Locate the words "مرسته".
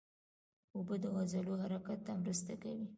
2.21-2.53